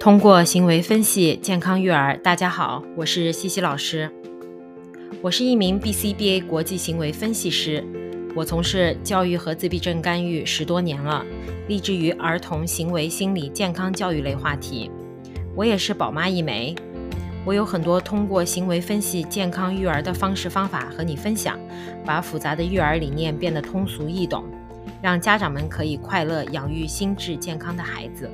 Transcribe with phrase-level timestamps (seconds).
[0.00, 4.10] 通过行为分析健康育儿，大家好，我是西西老师。
[5.20, 7.84] 我是一名 BCBA 国际行为分析师，
[8.34, 11.22] 我从事教育和自闭症干预十多年了，
[11.68, 14.90] 立志于儿童行为心理健康教育类话题。
[15.54, 16.74] 我也是宝妈一枚，
[17.44, 21.60] 我有很多通过行为分析健康育儿的方式方法和你分享，
[22.06, 24.46] 把复杂的育儿理念变得通俗易懂，
[25.02, 28.30] 让家长们可以快乐养育心智健康的孩子。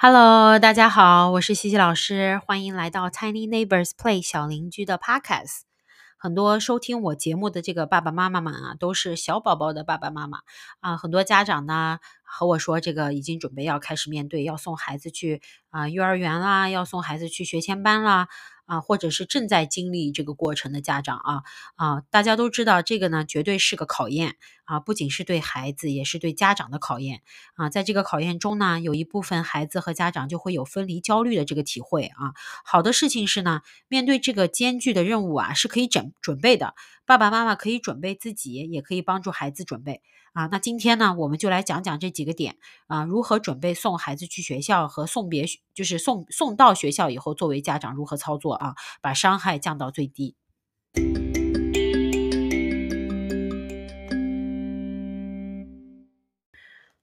[0.00, 5.62] Hello，大家好，我是西西老师，欢迎来到 Tiny Neighbors Play 小邻居的 Podcast。
[6.20, 10.38] 很多收听我节目的这个爸爸妈妈们啊，都是小宝宝的爸爸妈妈
[10.80, 10.96] 啊。
[10.96, 15.40] 很多家长呢和我说，这个已经准备要开始面对要送孩子去
[15.70, 18.28] 啊幼儿园啦，要送孩子去学前班啦。
[18.68, 21.42] 啊，或者是正在经历这个过程的家长啊
[21.76, 27.22] 啊，大家都知道这个呢，绝对是个考验啊，不仅是对孩子，也是对家长的考验
[27.54, 27.70] 啊。
[27.70, 32.34] 在这个考验中呢，有一部分孩子和家长就会有分离焦虑的这个体会啊。
[32.62, 36.74] 好的事情是呢，面对这个艰巨的任务啊，是可以准准备的。
[37.06, 40.02] 爸爸妈妈可以准备自己，也可以帮助孩子准备
[40.38, 40.48] 啊。
[40.52, 50.36] 那今天呢，我们就来讲讲这几个点啊，如何准备送孩子去学校和送别，就是送送到学校以后，作为家长如何操作啊，把伤害降到最低。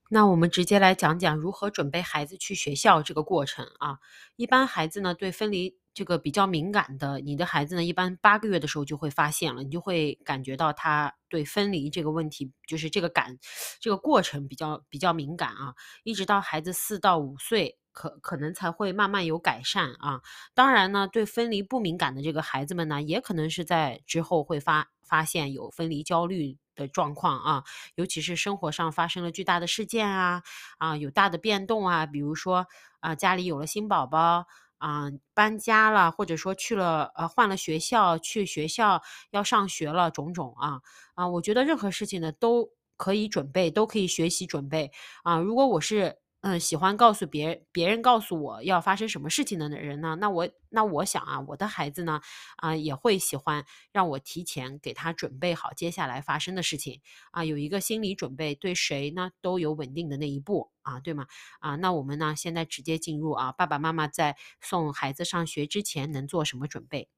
[0.07, 3.97] 那我们直接来讲讲如何准备孩子去学校这个过程啊。
[4.37, 5.75] 一般孩子呢，对分离。
[5.95, 13.39] 这个比较敏感的，你的孩子呢，一般八个月的时候就会发现了，你就会感觉到他对分离这个问题，就是这个感，
[13.79, 20.19] 这个过程比较比较敏感啊，一直到孩子四到五岁，可可能才会慢慢有改善啊。
[20.53, 27.63] 当然呢，对分离不敏感的这个孩子们呢，也可能是在之后会发发现有分离焦虑的状况啊，
[27.95, 30.43] 尤其是生活上发生了巨大的事件啊
[30.77, 32.67] 啊，有大的变动啊，比如说
[32.99, 34.45] 啊，家里有了新宝宝。
[34.85, 39.01] 啊，搬家了，或者说去了，呃，换了学校，去学校
[39.31, 40.79] 要上学了，种种啊
[41.15, 44.91] 啊，我觉得任何事情呢都可以准备，都可以学习准备
[45.23, 45.37] 啊。
[45.39, 46.17] 如果我是。
[46.47, 50.15] 嗯，喜欢告诉别人别人告诉我要发生什么事情的人呢？
[50.21, 52.21] 那我那我想啊，我的孩子呢，
[52.57, 57.01] 啊也会喜欢让我提前给他准备好接下来发生的事情
[57.31, 61.25] 啊，有一个心理准备，对谁呢都有稳定的那一步啊，对吗？
[61.61, 67.09] 啊，那我们呢现在直接进入啊，爸爸妈妈在送孩子上学之前能做什么准备？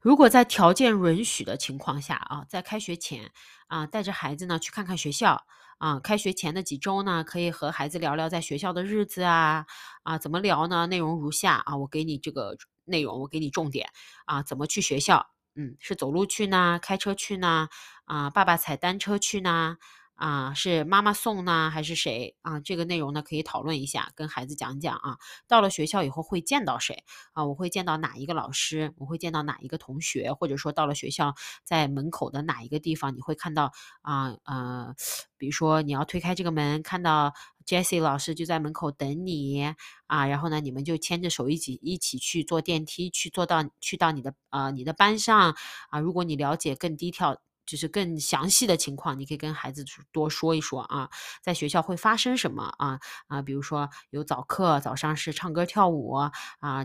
[0.00, 3.32] 如果在条件允许的情况下啊，在开学前
[3.66, 5.44] 啊，带着孩子呢去看看学校
[5.78, 9.66] 啊，开学前的几周呢，可以和孩子聊聊在学校的日子啊
[10.04, 10.86] 啊，怎么聊呢？
[10.86, 13.88] 内容如下啊，我给你这个内容，我给你重点
[14.26, 15.26] 啊，怎么去学校？
[15.56, 17.68] 嗯，是走路去呢，开车去呢？
[18.04, 19.78] 啊，爸爸踩单车去呢？
[20.18, 22.58] 啊，是妈妈送呢，还是谁啊？
[22.58, 25.16] 这个内容呢，可以讨论一下，跟孩子讲讲啊。
[25.46, 27.44] 到了学校以后会见到谁啊？
[27.46, 28.92] 我会见到哪一个老师？
[28.96, 30.32] 我会见到哪一个同学？
[30.32, 33.70] 或者说到了学校，在门口的哪一个地方，你会看到
[34.02, 34.92] 啊呃，
[35.36, 37.32] 比如说你要推开这个门，看到
[37.64, 39.72] Jessie 老师就在门口等你
[40.08, 40.26] 啊。
[40.26, 45.54] 然后呢，你们就牵着手一起一起去坐电梯，去坐到去到你的呃你的班上
[45.90, 46.00] 啊。
[46.00, 47.40] 如果你了解更低调。
[47.68, 51.10] 就是更详细的情况，你可以跟孩子多说一说啊，
[51.42, 56.32] 在学校会发生什么啊啊，比如说有早课，早上是唱歌跳舞啊，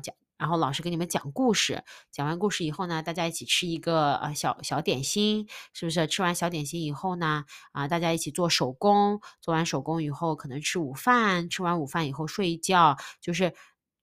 [0.01, 6.05] 讲，然后老师给你们讲故事，讲完故事以后呢，大家一起吃一个呃小小点心，是不是？
[6.05, 13.53] 吃完小点心以后呢，啊，大家一起做手工，做完手工以后可能吃午饭，吃完午饭以后睡一觉，就是。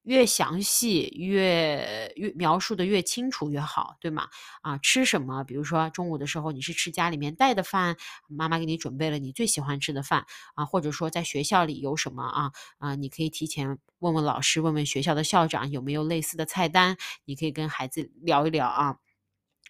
[0.03, 4.29] 越详细越越描述的越清楚越好，对吗？
[4.63, 5.45] 啊，吃什么？
[5.45, 7.97] 比如说中午的时候你是吃家里面带的饭，
[8.29, 10.25] 妈妈给你准备了你最喜欢吃的饭
[10.55, 18.97] 啊，或者说在学校里有什么啊啊，你可以提前问问老师，问问学校的校长有没有类似的菜单，你可以跟孩子聊一聊啊。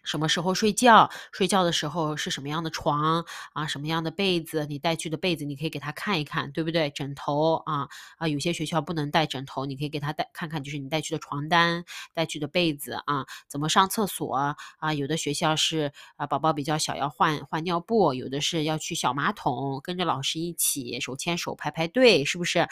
[0.02, 1.10] 什么时候睡觉？
[1.32, 3.66] 睡觉的时候是什么样的床啊？
[3.66, 4.66] 什么样的被子？
[4.66, 6.90] 你带去的被子，你可以给他看一看，对不对？
[6.90, 13.26] 枕头啊啊，有些学校不能带枕头，你可以给他带看看，就是你带去的床单、带去的被子啊。
[13.48, 14.34] 怎么上厕所
[14.78, 14.94] 啊？
[14.94, 22.66] 有的学校是啊，宝宝比较小要换换尿布，有的是要去小马桶，跟着老师一起手牵手排排队，是不是？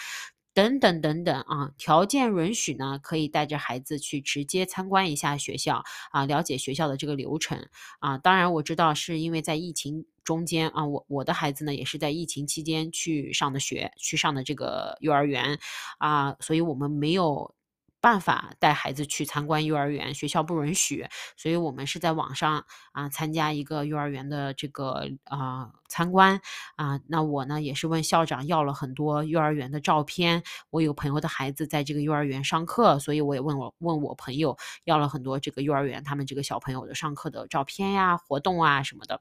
[0.58, 7.68] 等等等等啊，条件允许呢，可以带着孩子去直接参观一下学校啊，了解学校的这个流程
[8.00, 8.18] 啊。
[8.18, 15.60] 当然我知道是因为在疫情中间啊，我我的孩子呢也是在疫情期间去上的学，去上的这个幼儿园
[15.98, 17.54] 啊，所以我们没有
[18.00, 21.06] 办法带孩子去参观幼儿园，学校不允许，
[21.36, 26.40] 所以我们是在网上啊参加一个幼儿园的这个啊参观
[26.76, 27.00] 啊。
[27.08, 39.20] 那我呢也是问校长要了很多幼儿园的照片，我有朋友的孩子在这个幼儿园上课，所以我也问我问我朋友要了很多这个幼儿园他们这个小朋友的上课的照片呀、活动啊什么的。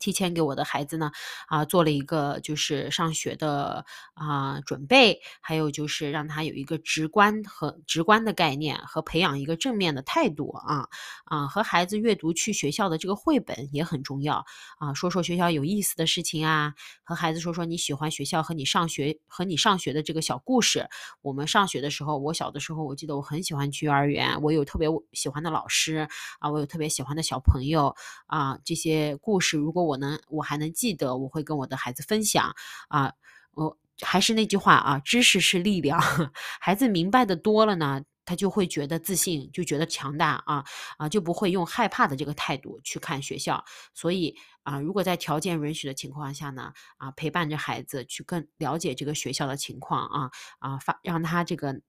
[0.00, 1.12] 提前给我的孩子呢，
[1.46, 10.88] 啊，做了一个就是上学的啊准备，还有就是让他有一个直观和直观的概念，和培养一个正面的态度啊
[11.26, 14.44] 啊，和孩子阅读去学校的这个绘本也很重要
[14.78, 16.72] 啊，说说学校有意思的事情啊，
[17.04, 20.88] 和孩子说说你喜欢学校和你上学和你上学的这个小故事。
[21.20, 26.08] 我们上学的时候，我小的时候，我记得我很喜欢去幼儿园，我有特别喜欢的老师
[26.38, 27.94] 啊，我有特别喜欢的小朋友
[28.26, 29.89] 啊，这些故事如果我。
[29.90, 32.54] 我能，我还能记得，我会跟我的孩子分享
[32.88, 33.12] 啊。
[33.52, 36.00] 我还是那句话啊，知识是力量。
[36.60, 40.64] 孩子明白的多了呢，他就会觉得自信，就觉得强大啊
[40.98, 43.64] 啊，就不会用害怕的这个态度去看学校。
[43.92, 51.80] 所以啊，如果在条件允许的情况下呢，啊，陪伴着孩子去更了解这个学校的情况啊啊，发让他这个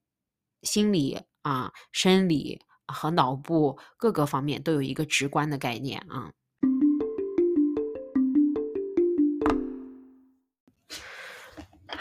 [0.62, 6.32] 心理啊、生理和脑部各个方面都有一个直观的概念啊。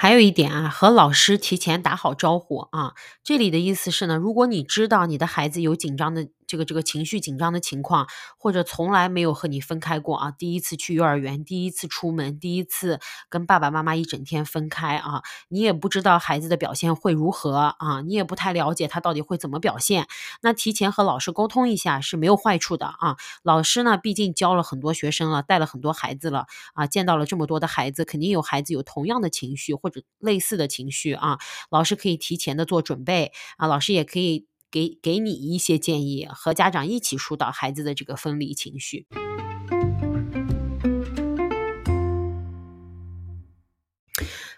[0.02, 2.96] 还有一点啊，和老师提前打好招呼啊。
[3.24, 6.30] 这里的意思是呢，如果你知道你的孩子有紧张的。
[6.52, 8.08] 这个这个情绪紧张的情况，
[8.38, 13.00] 或者从来没有和你分开过啊，第一次去幼儿园，第一次出门，第一次
[13.30, 20.08] 跟爸爸妈妈一整天分开啊，你也不知道孩子的表现会如何啊，你也不太了解他到底会怎么表现。
[20.42, 23.16] 那提前和老师沟通一下是没有坏处的啊。
[23.44, 31.38] 老师呢，毕竟教了很多学生了，带了很多孩子了啊，见到了这么多的孩子，肯定有孩子有同样的情绪或者类似的情绪啊。
[31.70, 34.51] 老师可以提前的做准备啊，老师也可以。
[34.72, 39.06] 给给你一些建议，和家长一起疏导孩子的这个分离情绪，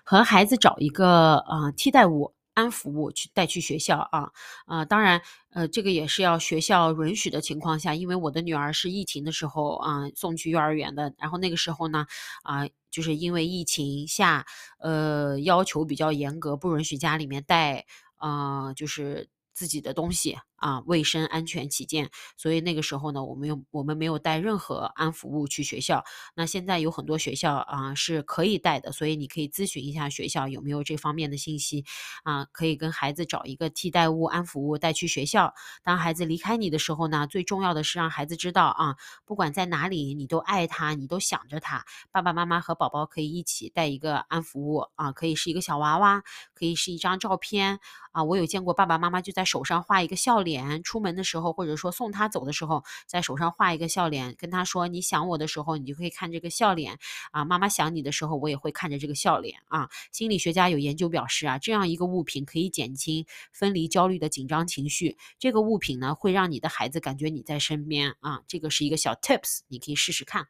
[0.04, 4.30] 和孩子找一个啊替代物、安抚物去带去学校啊
[4.68, 12.06] 啊，当然呃这个也是要学校允许的情况下，因为我的女儿是疫情的时候啊送去幼儿园的，然后那个时候呢
[12.44, 14.46] 啊就是因为疫情下
[14.78, 17.88] 呃要求比较严格，不允许家里面带
[18.18, 19.28] 啊就是。
[19.54, 20.38] 自己的东西。
[20.64, 26.06] 啊，卫生安全起见，所以那个时候呢，我们用我们没有带任何安抚物去学校。
[26.36, 31.84] 那现在有很多学校啊是可以带的，所以你可以咨询一下学校有没有这方面的信息
[32.24, 35.54] 啊，可以跟孩子找一个替代物、安抚物带去学校。
[35.84, 38.96] 当孩子离开你的时候呢，最重要的是让孩子知道啊，
[39.26, 41.84] 不管在哪里，你都爱他，你都想着他。
[42.10, 46.24] 爸爸妈妈和宝宝可以一起带一个安抚物啊，可以是一个小娃娃，
[46.54, 47.82] 可以是一张照片
[48.14, 48.24] 啊。
[48.24, 50.53] 我有见过爸爸妈妈就在手上画一个笑脸。
[50.54, 57.00] 脸出门的时候，或者说送他走的时候，在手上画一个笑脸，跟他说：“你想我的时候，你就可以看这个笑脸
[57.32, 57.44] 啊。
[57.44, 65.18] 妈妈想你的时候，我也会看着这个笑脸啊。”心理学家有研究表示啊，这样一个物品可以减轻分离焦虑的紧张情绪。
[65.40, 68.42] 这个物品呢，会让你的孩子感觉你在身边啊。
[68.48, 70.48] 这个是一个小 tips，你可以试试看。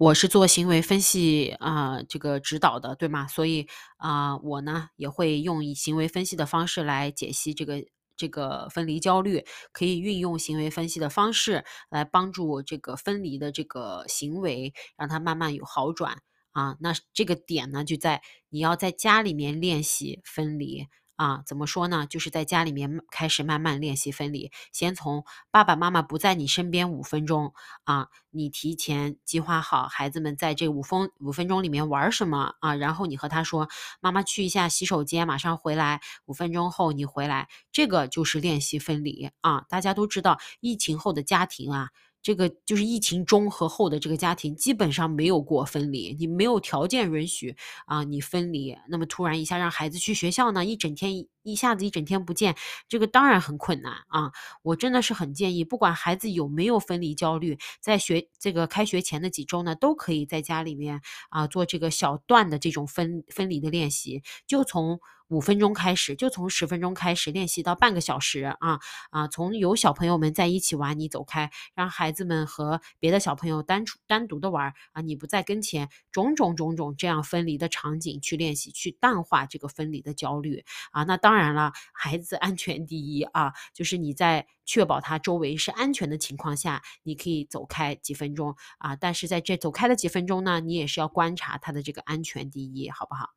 [0.00, 3.26] 我是做行为分析啊，这个指导的，对吗？
[3.28, 3.68] 所以
[3.98, 7.84] 啊，我呢也会用以行为分析的方式来解析这个
[8.16, 16.78] 这个分离焦虑，可以运用行为分析的方式来帮助这个分离的这个行为，让它慢慢有好转啊。
[16.80, 20.86] 那这个点呢，就在你要在家里面练习分离。
[21.20, 22.06] 啊，怎么说呢？
[22.08, 27.52] 就是在家里面开始慢慢练习分离，先从爸爸妈妈不在你身边五分钟
[27.84, 33.68] 啊，你提前计划好孩子们在这五分五分钟里面玩什么啊，然后你和他说，
[34.00, 39.66] 妈妈去一下洗手间，马上回来，五分钟后你回来，这个就是练习分离啊。
[39.68, 41.90] 大家都知道，疫情后的家庭啊。
[42.22, 52.54] 这个就是疫情中和后的这个家庭基本上没有过分离，你没有条件允许啊，你分离，那么突然一下让孩子去学校呢，一整天一下子一整天不见，
[52.88, 54.32] 这个当然很困难啊。
[54.62, 61.00] 我真的是很建议，不管孩子有没有分离焦虑，在学这个开学前的几周呢，都可以在家里面
[61.30, 65.00] 啊做这个小段的这种分分离的练习，就从。
[65.30, 68.78] 五分钟开始，就从十分钟开始练习到半个小时啊
[69.10, 69.26] 啊！
[69.26, 81.02] 从有小朋友们在一起玩，你走开，让孩子们和别的小朋友单处单独的玩啊，你不在跟前，种种种种这样分离的场景去练习，去淡化这个分离的焦虑啊。
[81.02, 81.40] 那当然。
[81.40, 88.94] 然了，孩子安全第一啊，就是你在确保他周围是安全的情况下，你可以走开几分钟啊。
[88.94, 93.30] 但是在这走开的几分钟呢，你也是要观察他的这个安全第一，好不好？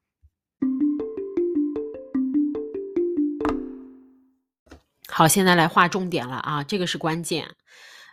[5.16, 7.56] 好，现在来划重点了啊，这个是关键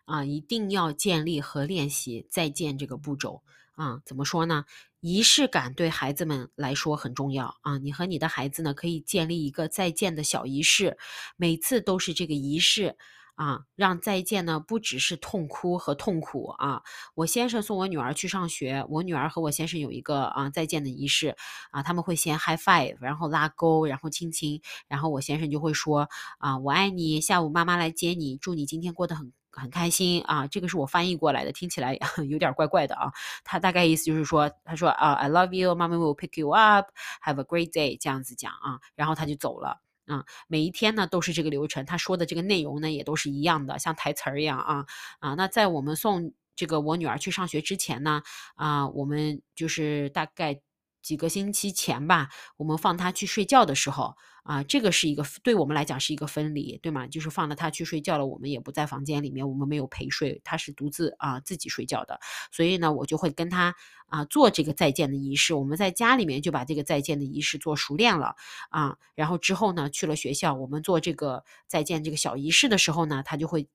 [0.05, 3.43] 啊，一定要建立和练习再见这个步骤
[3.75, 4.03] 啊。
[4.05, 4.67] 怎么说呢？
[5.01, 7.79] 仪式感对孩子们来说很重要啊。
[7.79, 10.99] 你和你的孩子呢，可以建立一个再见的小仪式，
[11.39, 12.99] 每次都是这个仪式。
[13.41, 16.83] 啊，让再见呢不只是痛哭和痛苦啊！
[17.15, 21.35] 我先生送我女儿去上学，我女儿和我先生有一个啊再见的仪式
[21.71, 26.07] 啊，他们会先 high five，然后拉钩，然后亲亲，然后我先生就会说
[26.37, 30.47] 啊我爱你，下午妈妈来接你，祝你今天过得很很开心啊！
[30.47, 33.11] 这个是我翻译过来的，听起来 有点怪怪的啊。
[33.43, 39.81] 他大概意思就是说，他说啊 I love you，妈妈 will pick you up，have a great day，这样子讲啊，然后他就走了。
[40.11, 44.85] 啊，每一天呢都是这个流程，他说的这个内容呢也都是一样的，像台词儿一样啊
[45.21, 45.35] 啊。
[45.35, 48.23] 那在我们送这个我女儿去上学之前呢，
[48.57, 50.61] 啊，我们就是大概。
[51.03, 57.07] 几个星期前吧，我们放他去睡觉的时候啊，这个是一个对我们来讲是一个分离，对吗？
[57.07, 62.21] 就是放了他去睡觉了，我们也不在房间里面，我们没有陪睡，他是独自啊自己睡觉的。
[62.51, 63.75] 所以呢，我就会跟他
[64.07, 65.55] 啊做这个再见的仪式。
[65.55, 68.35] 我们在家里面就把这个再见的仪式做熟练了
[68.71, 68.97] 啊。
[69.15, 73.69] 然后之后呢，去了学校，我们做这个再见这个小仪式的时候呢，他就会。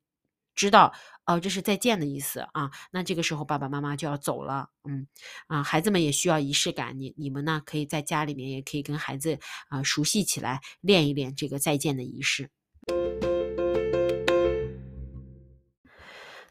[0.56, 0.94] 知道，
[1.26, 2.72] 哦，这是再见的意思啊。
[2.92, 5.06] 那这个时候爸爸妈妈就要走了，嗯，
[5.48, 6.98] 啊，孩子们也需要仪式感。
[6.98, 12.50] 你你们呢，可以在家里面也可以跟孩子啊熟悉起来，练一练这个再见的仪式。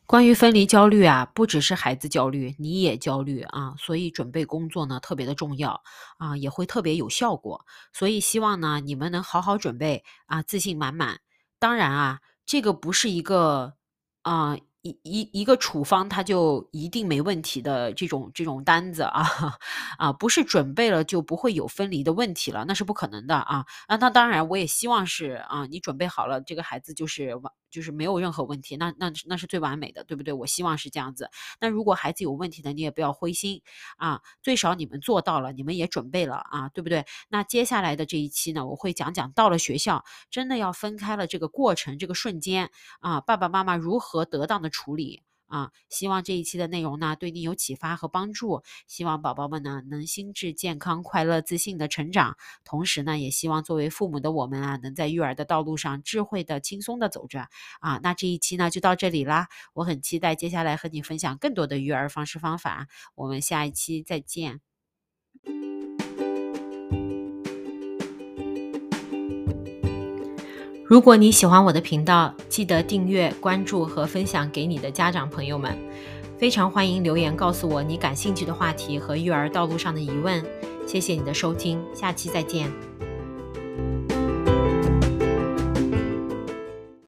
[0.06, 3.74] 关于分离焦虑啊，不只是孩子焦虑，你也焦虑啊。
[3.78, 5.82] 所以准备工作呢特别的重要
[6.18, 7.64] 啊，也会特别有效果。
[7.92, 11.20] 所以希望呢你们能好好准备啊，自信满满。
[11.58, 13.76] 当然啊，这个不是一个。
[14.24, 19.24] 啊，一一一个处方，它就一定没问题的这种这种单子啊
[19.98, 23.64] 啊，不是准备了就不会有分离的问题了，那是不可能的啊。
[23.88, 27.34] 那那当然，我也希望是啊，你准备好了，这个孩子就是。
[27.74, 30.32] 就是没有任何问题，那那那是最完美的，对不对？
[30.32, 31.28] 我希望是这样子。
[31.60, 33.60] 那如果孩子有问题呢，你也不要灰心
[33.96, 37.04] 啊，最少你们做到了，你们也准备了啊，对不对？
[37.28, 45.22] 那接下来的这一期呢，我会讲讲到了学校，真的要分开了这个过程，这个瞬间啊，爸爸妈妈如何得当的处理。
[45.46, 48.62] 啊，希望这一期的内容呢对你有启发和帮助。
[48.86, 52.36] 希望宝宝们呢能心智健康、快乐、自信的成长。
[52.64, 57.48] 同时呢，也希望作为父母的我们啊，能在育儿的道路上智慧的、轻松的走着。
[57.80, 59.48] 啊，那这一期呢就到这里啦。
[59.74, 62.88] 我很期待接下来和你分享更多的育儿方式方法。
[63.14, 64.73] 我们下一期再见。
[70.86, 75.74] 如果你喜欢我的频道，记得订阅、关注和分享给你的家长朋友们。
[76.36, 80.44] 非常欢迎留言告诉我你感兴趣的话题和育儿道路上的疑问。
[80.86, 82.70] 谢谢你的收听，下期再见。